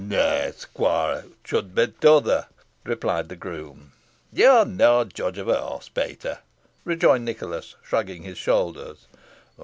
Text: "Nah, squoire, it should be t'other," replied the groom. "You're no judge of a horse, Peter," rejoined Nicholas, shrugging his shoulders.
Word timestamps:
"Nah, 0.03 0.49
squoire, 0.57 1.19
it 1.27 1.31
should 1.45 1.75
be 1.75 1.85
t'other," 1.85 2.47
replied 2.83 3.29
the 3.29 3.35
groom. 3.35 3.91
"You're 4.33 4.65
no 4.65 5.03
judge 5.03 5.37
of 5.37 5.47
a 5.47 5.61
horse, 5.61 5.89
Peter," 5.89 6.39
rejoined 6.83 7.23
Nicholas, 7.25 7.75
shrugging 7.83 8.23
his 8.23 8.39
shoulders. 8.39 9.05